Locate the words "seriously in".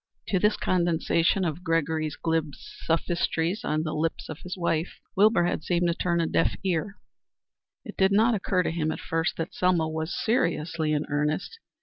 10.25-11.05